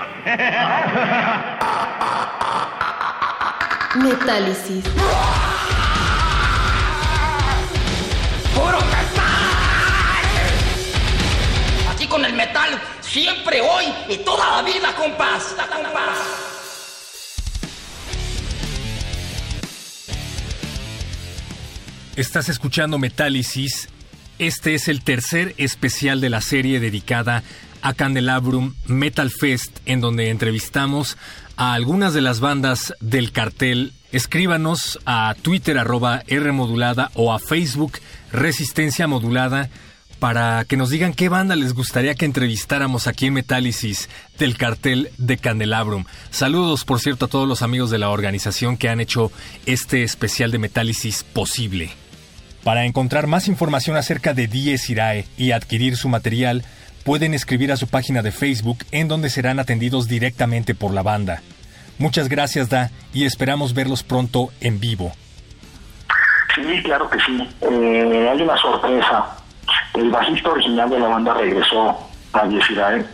Metálisis. 3.94 4.84
¡Puro 8.54 8.78
metal! 8.80 9.22
Aquí 11.92 12.08
con 12.08 12.24
el 12.24 12.32
metal, 12.32 12.70
siempre, 13.00 13.60
hoy 13.60 13.84
y 14.08 14.16
toda 14.24 14.56
la 14.56 14.62
vida, 14.62 14.92
compás. 14.96 15.54
compás. 15.72 16.49
Estás 22.20 22.50
escuchando 22.50 22.98
Metálisis. 22.98 23.88
Este 24.38 24.74
es 24.74 24.88
el 24.88 25.02
tercer 25.02 25.54
especial 25.56 26.20
de 26.20 26.28
la 26.28 26.42
serie 26.42 26.78
dedicada 26.78 27.42
a 27.80 27.94
Candelabrum 27.94 28.74
Metal 28.84 29.30
Fest, 29.30 29.78
en 29.86 30.02
donde 30.02 30.28
entrevistamos 30.28 31.16
a 31.56 31.72
algunas 31.72 32.12
de 32.12 32.20
las 32.20 32.40
bandas 32.40 32.92
del 33.00 33.32
cartel. 33.32 33.94
Escríbanos 34.12 34.98
a 35.06 35.34
Twitter 35.40 35.78
arroba 35.78 36.22
R 36.26 36.52
modulada 36.52 37.10
o 37.14 37.32
a 37.32 37.38
Facebook 37.38 37.92
Resistencia 38.32 39.06
Modulada 39.06 39.70
para 40.18 40.66
que 40.66 40.76
nos 40.76 40.90
digan 40.90 41.14
qué 41.14 41.30
banda 41.30 41.56
les 41.56 41.72
gustaría 41.72 42.16
que 42.16 42.26
entrevistáramos 42.26 43.06
aquí 43.06 43.28
en 43.28 43.32
Metálisis 43.32 44.10
del 44.38 44.58
cartel 44.58 45.08
de 45.16 45.38
Candelabrum. 45.38 46.04
Saludos, 46.30 46.84
por 46.84 47.00
cierto, 47.00 47.24
a 47.24 47.28
todos 47.28 47.48
los 47.48 47.62
amigos 47.62 47.88
de 47.88 47.96
la 47.96 48.10
organización 48.10 48.76
que 48.76 48.90
han 48.90 49.00
hecho 49.00 49.32
este 49.64 50.02
especial 50.02 50.50
de 50.50 50.58
Metálisis 50.58 51.24
posible. 51.24 51.90
Para 52.64 52.84
encontrar 52.84 53.26
más 53.26 53.48
información 53.48 53.96
acerca 53.96 54.34
de 54.34 54.46
Dies 54.46 54.90
Irae 54.90 55.24
y 55.38 55.52
adquirir 55.52 55.96
su 55.96 56.08
material, 56.08 56.62
pueden 57.04 57.32
escribir 57.32 57.72
a 57.72 57.76
su 57.76 57.88
página 57.88 58.20
de 58.20 58.32
Facebook 58.32 58.78
en 58.92 59.08
donde 59.08 59.30
serán 59.30 59.58
atendidos 59.58 60.08
directamente 60.08 60.74
por 60.74 60.92
la 60.92 61.02
banda. 61.02 61.40
Muchas 61.98 62.28
gracias, 62.28 62.68
Da, 62.68 62.90
y 63.14 63.24
esperamos 63.24 63.72
verlos 63.72 64.02
pronto 64.02 64.50
en 64.60 64.78
vivo. 64.78 65.12
Sí, 66.54 66.82
claro 66.82 67.08
que 67.08 67.18
sí. 67.20 67.48
Eh, 67.62 68.28
hay 68.30 68.42
una 68.42 68.56
sorpresa. 68.58 69.36
El 69.94 70.10
bajista 70.10 70.50
original 70.50 70.90
de 70.90 70.98
la 70.98 71.08
banda 71.08 71.34
regresó 71.34 71.98
a 72.32 72.46
Dies 72.46 72.70
Irae. 72.70 73.04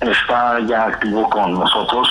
Está 0.00 0.58
ya 0.66 0.86
activo 0.86 1.28
con 1.30 1.54
nosotros. 1.54 2.08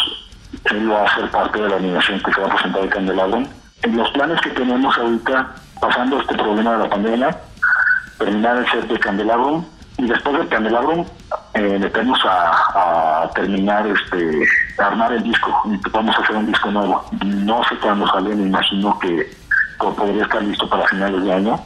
Él 0.71 0.91
va 0.91 1.03
a 1.03 1.15
ser 1.15 1.29
parte 1.29 1.61
de 1.61 1.69
la 1.69 1.75
animación 1.75 2.21
que 2.21 2.31
se 2.31 2.39
va 2.39 2.47
a 2.47 2.55
presentar 2.55 2.83
el 2.83 2.89
Candelabro. 2.89 3.43
En 3.81 3.97
los 3.97 4.09
planes 4.11 4.39
que 4.41 4.49
tenemos 4.51 4.97
ahorita 4.97 5.55
pasando 5.79 6.19
este 6.19 6.35
problema 6.35 6.73
de 6.73 6.77
la 6.79 6.89
pandemia, 6.89 7.39
terminar 8.17 8.57
el 8.57 8.69
set 8.69 8.87
de 8.87 8.99
Candelabrum 8.99 9.63
y 9.97 10.07
después 10.07 10.37
del 10.37 10.47
Candelabrum 10.47 11.05
eh, 11.53 11.91
a, 12.25 13.29
terminar 13.35 13.85
este 13.87 14.47
armar 14.77 15.11
el 15.13 15.23
disco 15.23 15.61
y 15.65 15.89
vamos 15.89 16.15
a 16.15 16.21
hacer 16.21 16.35
un 16.35 16.45
disco 16.45 16.71
nuevo. 16.71 17.03
No 17.23 17.63
sé 17.65 17.75
cuándo 17.77 18.07
sale 18.07 18.35
me 18.35 18.43
imagino 18.43 18.97
que 18.99 19.29
podría 19.77 20.23
estar 20.23 20.41
listo 20.41 20.69
para 20.69 20.87
finales 20.87 21.23
de 21.23 21.33
año 21.33 21.59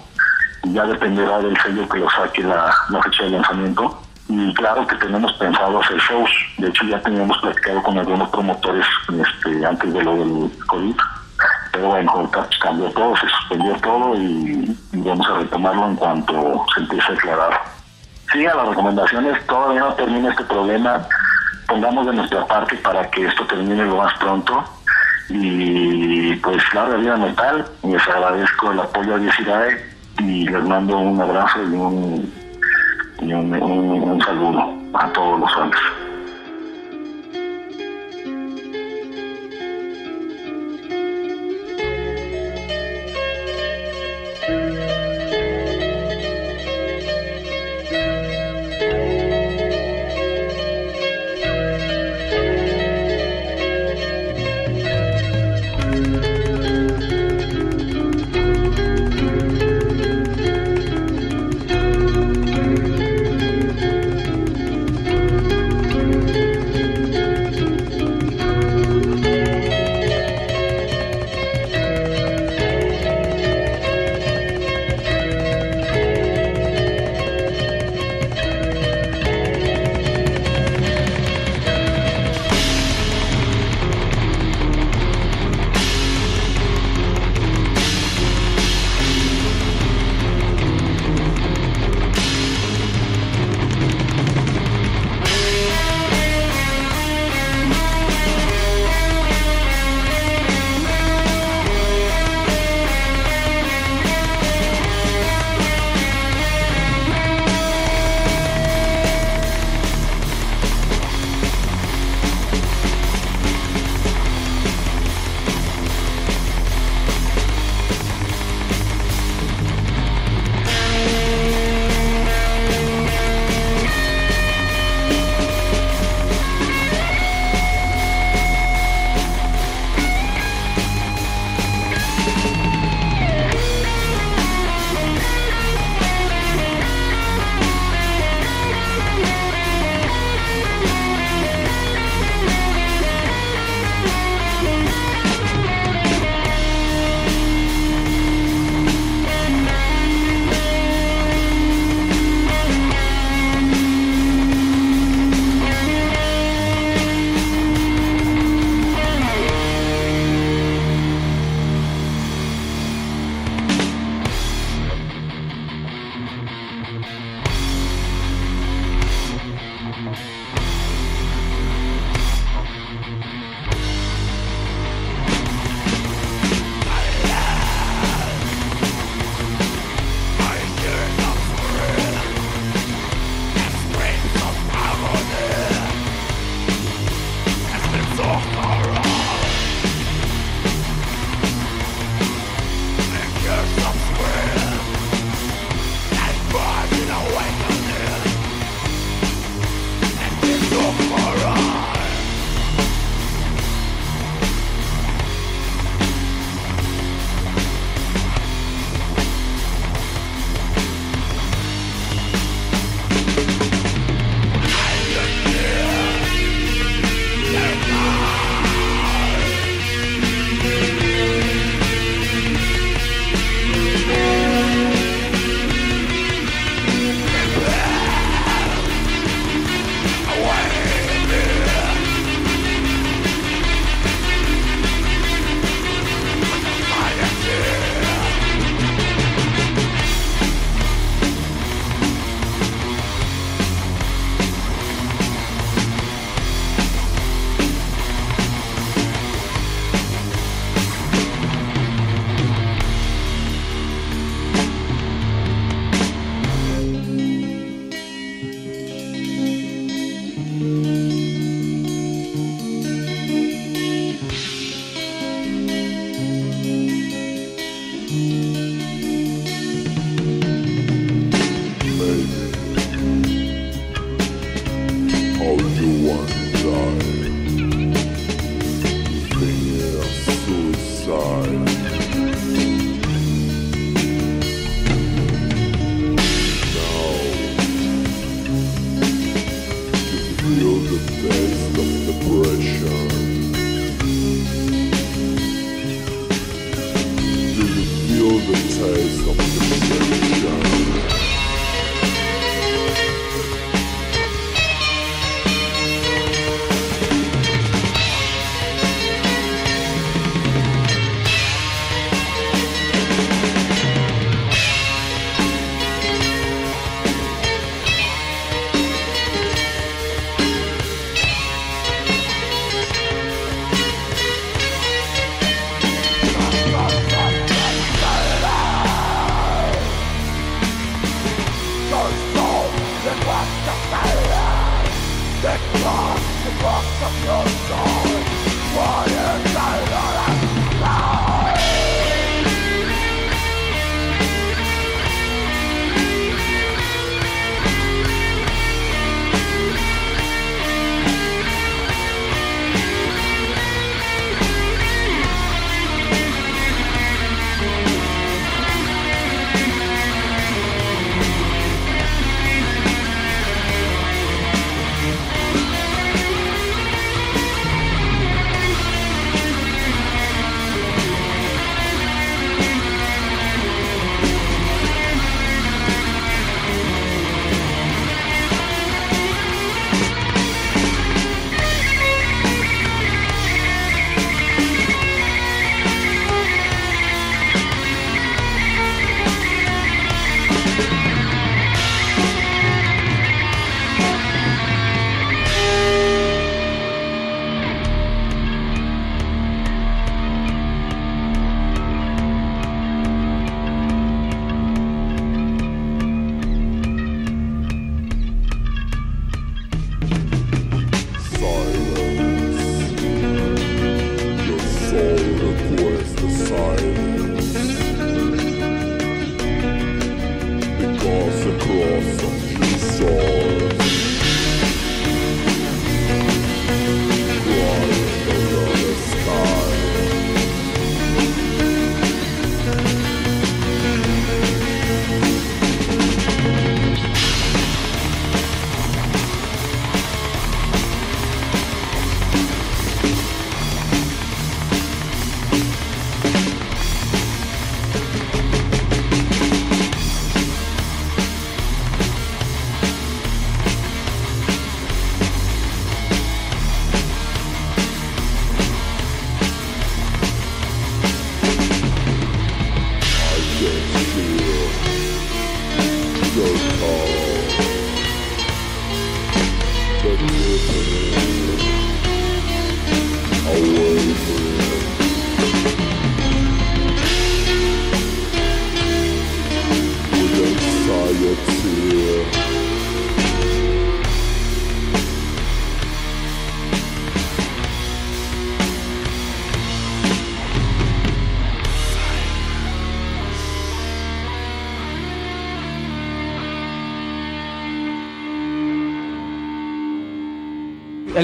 y 0.63 0.73
ya 0.73 0.83
dependerá 0.85 1.39
del 1.39 1.57
sello 1.61 1.87
que 1.89 1.99
lo 1.99 2.09
saque 2.09 2.43
la, 2.43 2.73
fecha 3.03 3.23
de 3.23 3.29
lanzamiento. 3.31 3.99
Y 4.29 4.53
claro 4.53 4.87
que 4.87 4.95
tenemos 4.95 5.33
pensado 5.33 5.79
hacer 5.79 5.97
shows. 5.97 6.31
De 6.57 6.69
hecho 6.69 6.85
ya 6.85 6.99
teníamos 7.01 7.37
platicado 7.39 7.83
con 7.83 7.97
algunos 7.97 8.29
promotores 8.29 8.85
este 9.09 9.65
antes 9.65 9.93
de 9.93 10.03
lo 10.03 10.15
del 10.15 10.51
COVID 10.67 10.95
pero 11.73 11.87
bueno, 11.87 12.31
cambió 12.61 12.89
todo, 12.91 13.17
se 13.17 13.27
suspendió 13.27 13.75
todo 13.81 14.15
y, 14.15 14.77
vamos 14.93 15.27
a 15.27 15.39
retomarlo 15.39 15.87
en 15.87 15.95
cuanto 15.95 16.65
se 16.73 16.81
empiece 16.81 17.11
a 17.11 17.15
aclarar. 17.15 17.61
Sí, 18.31 18.43
las 18.43 18.67
recomendaciones, 18.67 19.45
todavía 19.47 19.81
no 19.81 19.93
termina 19.95 20.29
este 20.29 20.43
problema, 20.45 21.05
pongamos 21.67 22.05
de 22.05 22.13
nuestra 22.13 22.45
parte 22.45 22.75
para 22.77 23.09
que 23.09 23.25
esto 23.25 23.45
termine 23.47 23.85
lo 23.85 23.97
más 23.97 24.13
pronto 24.19 24.63
y 25.29 26.35
pues 26.37 26.61
la 26.73 26.85
realidad 26.85 27.17
mental, 27.17 27.65
les 27.83 28.07
agradezco 28.07 28.71
el 28.71 28.79
apoyo 28.79 29.15
a 29.15 29.17
Diecidae 29.17 29.93
y 30.19 30.47
les 30.47 30.63
mando 30.63 30.97
un 30.99 31.19
abrazo 31.19 31.59
y 31.63 31.73
un, 31.75 32.33
y 33.19 33.33
un, 33.33 34.21
saludo 34.23 34.77
a 34.93 35.07
todos 35.11 35.39
los 35.39 35.57
hombres. 35.57 35.81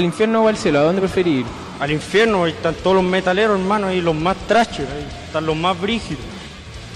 Al 0.00 0.06
infierno 0.06 0.42
o 0.42 0.48
al 0.48 0.56
cielo? 0.56 0.80
¿A 0.80 0.82
dónde 0.82 1.00
preferir 1.00 1.40
ir? 1.40 1.46
Al 1.78 1.90
infierno, 1.90 2.44
ahí 2.44 2.52
están 2.52 2.74
todos 2.74 2.96
los 2.96 3.04
metaleros, 3.04 3.58
hermano, 3.58 3.92
y 3.92 4.00
los 4.00 4.14
más 4.14 4.36
trashers, 4.48 4.88
ahí 4.90 5.06
están 5.26 5.46
los 5.46 5.56
más 5.56 5.80
brígidos. 5.80 6.24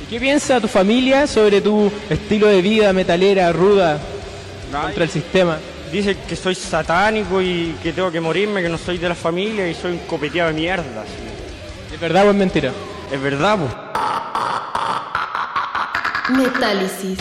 ¿Y 0.03 0.07
qué 0.11 0.19
piensa 0.19 0.61
tu 0.61 0.69
familia 0.69 1.27
sobre 1.27 1.61
tu 1.61 1.91
estilo 2.11 2.49
de 2.49 2.61
vida 2.61 2.93
metalera, 2.93 3.53
ruda, 3.53 3.99
contra 4.71 5.05
el 5.05 5.11
sistema? 5.11 5.59
Dice 5.93 6.17
que 6.29 6.35
soy 6.35 6.55
satánico 6.55 7.41
y 7.41 7.77
que 7.83 7.93
tengo 7.93 8.11
que 8.11 8.21
morirme, 8.21 8.63
que 8.63 8.69
no 8.69 8.79
soy 8.79 8.99
de 8.99 9.09
la 9.09 9.15
familia 9.15 9.69
y 9.69 9.75
soy 9.75 9.93
un 9.93 9.99
copeteado 10.01 10.49
de 10.49 10.55
mierda. 10.57 11.05
¿Es 11.93 12.01
verdad 12.01 12.27
o 12.27 12.31
es 12.31 12.37
mentira? 12.37 12.73
Es 13.13 13.21
verdad, 13.21 13.59
pues. 13.59 13.73
Metálisis. 16.37 17.19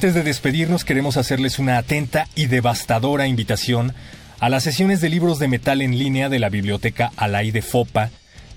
Antes 0.00 0.14
de 0.14 0.22
despedirnos 0.22 0.86
queremos 0.86 1.18
hacerles 1.18 1.58
una 1.58 1.76
atenta 1.76 2.26
y 2.34 2.46
devastadora 2.46 3.26
invitación 3.26 3.92
a 4.38 4.48
las 4.48 4.62
sesiones 4.62 5.02
de 5.02 5.10
libros 5.10 5.38
de 5.38 5.46
metal 5.46 5.82
en 5.82 5.98
línea 5.98 6.30
de 6.30 6.38
la 6.38 6.48
biblioteca 6.48 7.12
Alay 7.18 7.50
de 7.50 7.60
Fopa. 7.60 8.08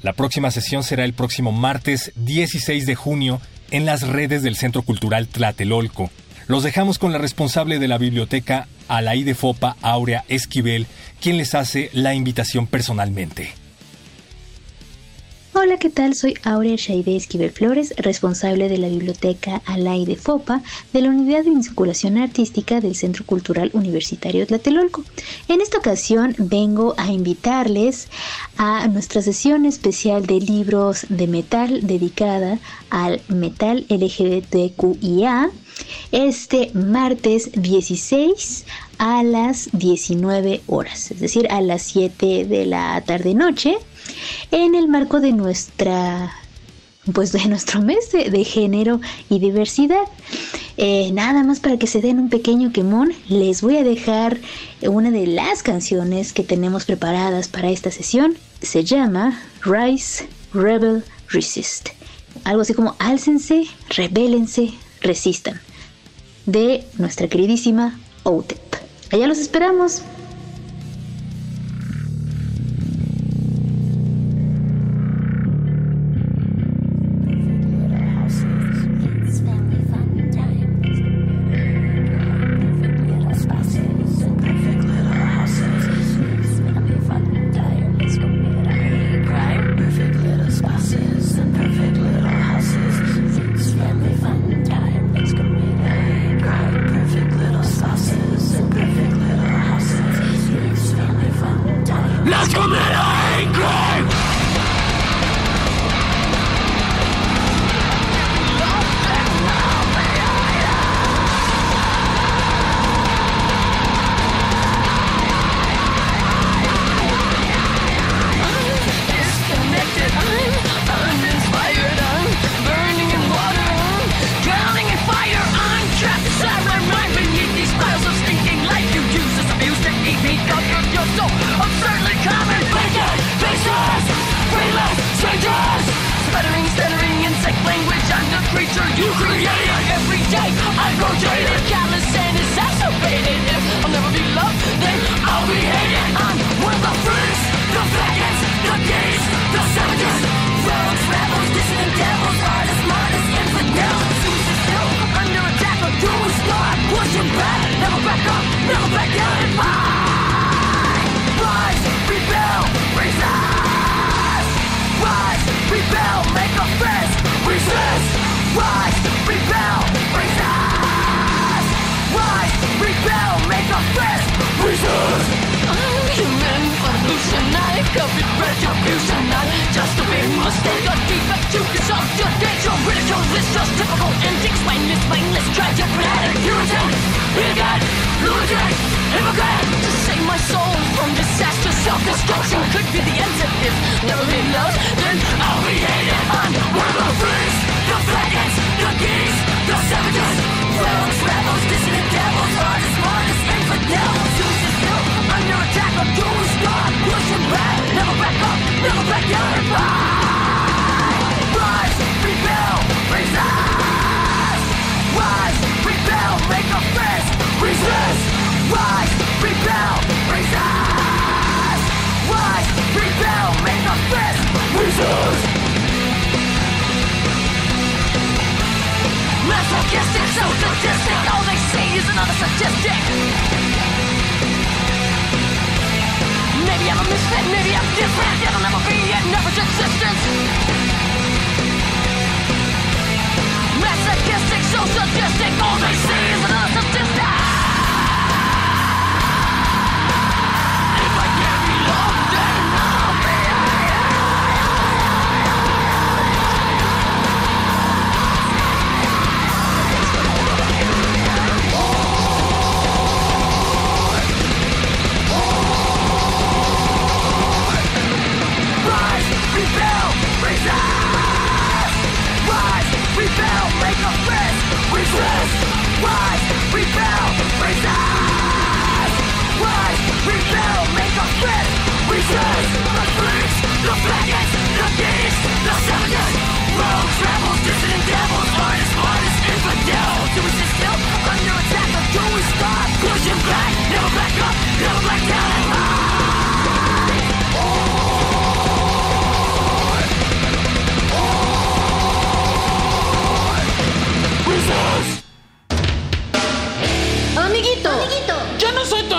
La 0.03 0.13
próxima 0.13 0.51
sesión 0.51 0.83
será 0.83 1.03
el 1.03 1.11
próximo 1.11 1.51
martes 1.51 2.13
16 2.15 2.85
de 2.85 2.95
junio 2.95 3.41
en 3.71 3.85
las 3.85 4.07
redes 4.07 4.41
del 4.41 4.55
Centro 4.55 4.83
Cultural 4.83 5.27
Tlatelolco. 5.27 6.09
Los 6.47 6.63
dejamos 6.63 6.97
con 6.97 7.11
la 7.11 7.17
responsable 7.17 7.77
de 7.77 7.89
la 7.89 7.97
biblioteca 7.97 8.69
Alay 8.87 9.25
de 9.25 9.35
Fopa, 9.35 9.75
Aurea 9.81 10.23
Esquivel, 10.29 10.87
quien 11.19 11.35
les 11.35 11.55
hace 11.55 11.89
la 11.91 12.13
invitación 12.13 12.67
personalmente. 12.67 13.62
Hola, 15.55 15.77
¿qué 15.77 15.91
tal? 15.91 16.15
Soy 16.15 16.33
Aurea 16.41 16.77
Shaide 16.77 17.15
Esquivel 17.15 17.51
Flores, 17.51 17.93
responsable 17.97 18.69
de 18.69 18.79
la 18.79 18.87
Biblioteca 18.87 19.61
Alay 19.67 20.03
de 20.03 20.15
FOPA 20.15 20.63
de 20.93 21.01
la 21.01 21.09
Unidad 21.09 21.43
de 21.43 21.51
Vinculación 21.51 22.17
Artística 22.17 22.81
del 22.81 22.95
Centro 22.95 23.23
Cultural 23.23 23.69
Universitario 23.73 24.47
Tlatelolco. 24.47 25.03
En 25.47 25.61
esta 25.61 25.77
ocasión 25.77 26.33
vengo 26.39 26.95
a 26.97 27.11
invitarles 27.11 28.07
a 28.57 28.87
nuestra 28.87 29.21
sesión 29.21 29.67
especial 29.67 30.25
de 30.25 30.39
libros 30.39 31.05
de 31.09 31.27
metal 31.27 31.85
dedicada 31.85 32.57
al 32.89 33.21
metal 33.27 33.85
LGBTQIA 33.89 35.51
este 36.11 36.71
martes 36.73 37.51
16 37.53 38.65
a 38.97 39.21
las 39.21 39.69
19 39.73 40.61
horas, 40.65 41.11
es 41.11 41.19
decir, 41.19 41.47
a 41.51 41.61
las 41.61 41.83
7 41.83 42.45
de 42.45 42.65
la 42.65 43.01
tarde 43.05 43.35
noche 43.35 43.77
en 44.51 44.75
el 44.75 44.87
marco 44.87 45.19
de 45.19 45.33
nuestra 45.33 46.31
pues 47.11 47.33
de 47.33 47.45
nuestro 47.47 47.81
mes 47.81 48.11
de, 48.11 48.43
género 48.45 49.01
y 49.29 49.39
diversidad. 49.39 50.05
Eh, 50.77 51.11
nada 51.11 51.43
más 51.43 51.59
para 51.59 51.77
que 51.77 51.87
se 51.87 52.01
den 52.01 52.17
un 52.17 52.29
pequeño 52.29 52.71
quemón, 52.71 53.13
les 53.27 53.61
voy 53.61 53.77
a 53.77 53.83
dejar 53.83 54.37
una 54.81 55.11
de 55.11 55.27
las 55.27 55.63
canciones 55.63 56.31
que 56.31 56.43
tenemos 56.43 56.85
preparadas 56.85 57.49
para 57.49 57.69
esta 57.69 57.91
sesión. 57.91 58.37
Se 58.61 58.85
llama 58.85 59.41
Rise, 59.63 60.27
Rebel, 60.53 61.03
Resist. 61.27 61.89
Algo 62.45 62.61
así 62.61 62.73
como 62.73 62.95
álcense, 62.99 63.65
rebélense, 63.89 64.73
resistan. 65.01 65.59
De 66.45 66.85
nuestra 66.97 67.27
queridísima 67.27 67.99
OTEP. 68.23 68.59
Allá 69.11 69.27
los 69.27 69.37
esperamos. 69.37 70.01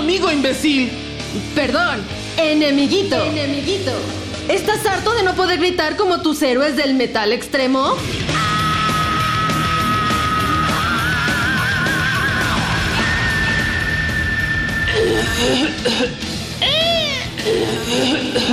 Amigo, 0.04 0.30
imbécil. 0.30 0.90
Perdón, 1.54 2.02
enemiguito. 2.36 3.16
Enemiguito. 3.16 3.90
¿Estás 4.48 4.84
harto 4.84 5.14
de 5.14 5.22
no 5.22 5.34
poder 5.34 5.58
gritar 5.58 5.96
como 5.96 6.20
tus 6.20 6.42
héroes 6.42 6.76
del 6.76 6.94
metal 6.94 7.32
extremo? 7.32 7.96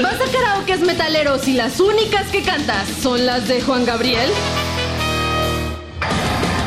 ¿Vas 0.02 0.16
a 0.16 0.32
karaoke 0.32 0.78
metaleros 0.78 1.48
y 1.48 1.54
las 1.54 1.80
únicas 1.80 2.28
que 2.28 2.44
cantas 2.44 2.88
son 3.02 3.26
las 3.26 3.48
de 3.48 3.62
Juan 3.62 3.86
Gabriel? 3.86 4.30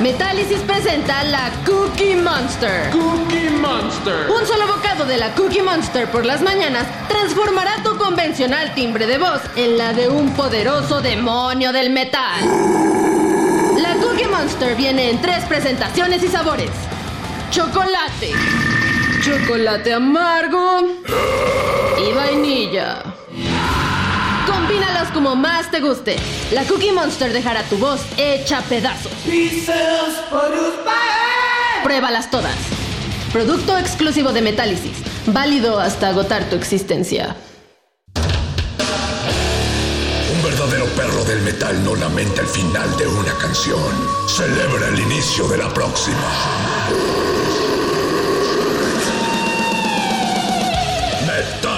Metálisis 0.01 0.59
presenta 0.61 1.23
la 1.25 1.51
Cookie 1.65 2.17
Monster. 2.17 2.91
Cookie 2.91 3.51
Monster. 3.51 4.31
Un 4.31 4.47
solo 4.47 4.67
bocado 4.67 5.07
de 5.07 5.17
la 5.17 5.35
Cookie 5.35 5.63
Monster 5.63 6.11
por 6.11 6.27
las 6.27 6.43
mañanas 6.43 6.87
transformará 7.09 7.83
tu 7.83 7.97
convencional 7.97 8.75
timbre 8.75 9.07
de 9.07 9.19
voz 9.19 9.41
en 9.57 9.79
la 9.79 9.93
de 9.93 10.09
un 10.09 10.31
poderoso 10.35 11.01
demonio 11.01 11.73
del 11.73 11.91
metal. 11.91 12.43
La 13.79 13.95
Cookie 13.95 14.27
Monster 14.27 14.77
viene 14.77 15.11
en 15.11 15.21
tres 15.21 15.45
presentaciones 15.45 16.23
y 16.23 16.29
sabores. 16.29 16.71
Chocolate, 17.51 18.33
chocolate 19.25 19.95
amargo 19.95 20.83
y 21.99 22.13
vainilla. 22.13 23.03
Combínalos 24.47 25.09
como 25.15 25.35
más 25.35 25.71
te 25.71 25.81
guste. 25.81 26.17
La 26.53 26.65
Cookie 26.65 26.93
Monster 26.93 27.33
dejará 27.33 27.63
tu 27.63 27.79
voz 27.79 28.03
hecha 28.19 28.61
pedazos. 28.69 29.13
Pruébalas 31.83 32.31
todas. 32.31 32.55
Producto 33.33 33.79
exclusivo 33.79 34.33
de 34.33 34.43
Metálisis. 34.43 34.99
Válido 35.27 35.81
hasta 35.81 36.09
agotar 36.09 36.45
tu 36.51 36.57
existencia. 36.57 37.35
Un 40.35 40.43
verdadero 40.43 40.85
perro 40.97 41.25
del 41.25 41.41
metal 41.41 41.83
no 41.83 41.95
lamenta 41.97 42.43
el 42.43 42.47
final 42.47 42.95
de 42.99 43.07
una 43.07 43.33
canción. 43.39 43.81
Celebra 44.29 44.89
el 44.89 44.99
inicio 44.99 45.49
de 45.49 45.57
la 45.57 45.73
próxima. 45.73 47.44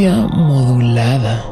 Modulada. 0.00 1.51